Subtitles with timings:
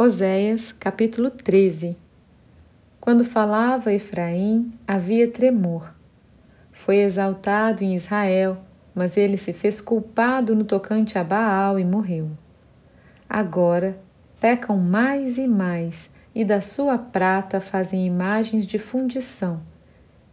[0.00, 1.96] Oséias, capítulo 13
[3.00, 5.92] Quando falava Efraim, havia tremor.
[6.70, 8.58] Foi exaltado em Israel,
[8.94, 12.30] mas ele se fez culpado no tocante a Baal e morreu.
[13.28, 13.98] Agora
[14.38, 19.60] pecam mais e mais, e da sua prata fazem imagens de fundição,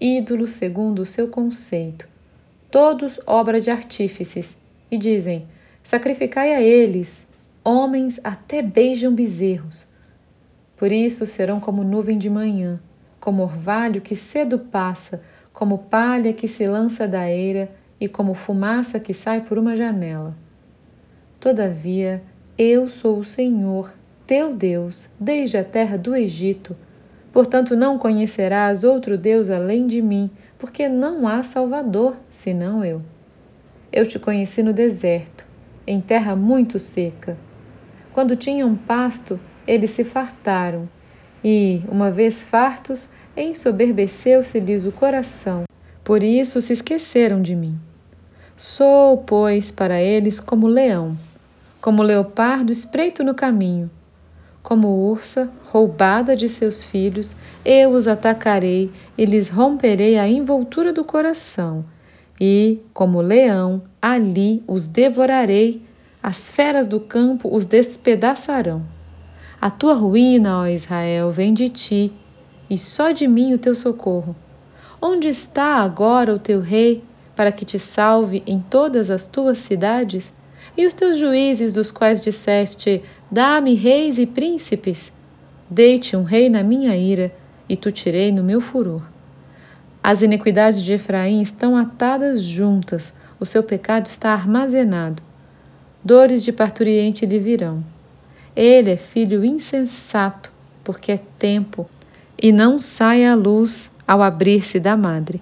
[0.00, 2.08] ídolos segundo o seu conceito,
[2.70, 4.56] todos obra de artífices,
[4.90, 5.46] e dizem:
[5.82, 7.28] Sacrificai a eles,
[7.62, 9.86] Homens até beijam bezerros.
[10.76, 12.80] Por isso serão como nuvem de manhã,
[13.20, 15.20] como orvalho que cedo passa,
[15.52, 20.34] como palha que se lança da eira e como fumaça que sai por uma janela.
[21.38, 22.22] Todavia,
[22.56, 23.92] eu sou o Senhor,
[24.26, 26.74] teu Deus, desde a terra do Egito.
[27.30, 33.02] Portanto, não conhecerás outro Deus além de mim, porque não há Salvador senão eu.
[33.92, 35.46] Eu te conheci no deserto,
[35.86, 37.36] em terra muito seca.
[38.12, 40.88] Quando tinham pasto, eles se fartaram,
[41.44, 45.64] e, uma vez fartos, ensoberbeceu-se-lhes o coração.
[46.02, 47.78] Por isso se esqueceram de mim.
[48.56, 51.16] Sou, pois, para eles como leão,
[51.80, 53.90] como leopardo espreito no caminho.
[54.62, 61.04] Como ursa, roubada de seus filhos, eu os atacarei e lhes romperei a envoltura do
[61.04, 61.84] coração.
[62.38, 65.82] E, como leão, ali os devorarei
[66.22, 68.82] as feras do campo os despedaçarão.
[69.60, 72.12] A tua ruína, ó Israel, vem de ti,
[72.68, 74.36] e só de mim o teu socorro.
[75.00, 77.02] Onde está agora o teu rei,
[77.34, 80.34] para que te salve em todas as tuas cidades?
[80.76, 85.10] E os teus juízes, dos quais disseste: Dá-me reis e príncipes?
[85.70, 87.32] Deite um rei na minha ira,
[87.66, 89.02] e tu tirei no meu furor.
[90.02, 95.29] As iniquidades de Efraim estão atadas juntas, o seu pecado está armazenado
[96.02, 97.84] dores de parturiente lhe virão.
[98.56, 100.50] Ele é filho insensato,
[100.82, 101.88] porque é tempo,
[102.40, 105.40] e não sai à luz ao abrir-se da madre.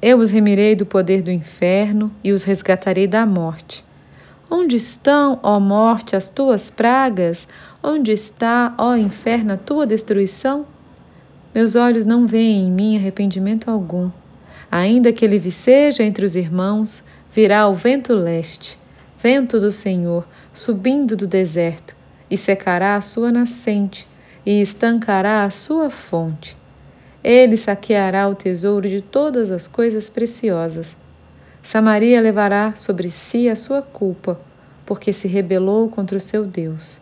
[0.00, 3.84] Eu os remirei do poder do inferno e os resgatarei da morte.
[4.50, 7.48] Onde estão, ó morte, as tuas pragas?
[7.82, 10.66] Onde está, ó inferno, a tua destruição?
[11.54, 14.10] Meus olhos não veem em mim arrependimento algum.
[14.70, 18.78] Ainda que ele viceja entre os irmãos, virá o vento leste
[19.24, 21.96] vento do Senhor, subindo do deserto,
[22.30, 24.06] e secará a sua nascente,
[24.44, 26.54] e estancará a sua fonte.
[27.22, 30.94] Ele saqueará o tesouro de todas as coisas preciosas.
[31.62, 34.38] Samaria levará sobre si a sua culpa,
[34.84, 37.00] porque se rebelou contra o seu Deus.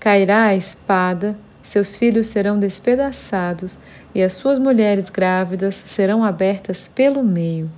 [0.00, 3.78] Cairá a espada, seus filhos serão despedaçados,
[4.14, 7.70] e as suas mulheres grávidas serão abertas pelo meio.